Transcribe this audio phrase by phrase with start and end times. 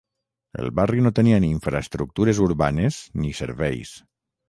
[0.63, 3.97] El barri no tenia ni infraestructures urbanes ni serveis.